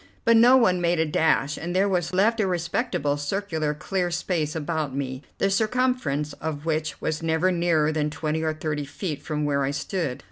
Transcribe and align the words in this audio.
But 0.25 0.35
no 0.35 0.57
one 0.57 0.81
made 0.81 0.99
a 0.99 1.05
dash; 1.05 1.59
there 1.63 1.87
was 1.87 2.11
left 2.11 2.39
a 2.39 2.47
respectable 2.47 3.17
circular 3.17 3.75
clear 3.75 4.09
space 4.09 4.55
about 4.55 4.95
me, 4.95 5.21
the 5.37 5.51
circumference 5.51 6.33
of 6.41 6.65
which 6.65 6.99
was 6.99 7.21
never 7.21 7.51
nearer 7.51 7.91
than 7.91 8.09
twenty 8.09 8.41
or 8.41 8.55
thirty 8.55 8.85
feet 8.85 9.21
from 9.21 9.45
where 9.45 9.63
I 9.63 9.69
stood. 9.69 10.19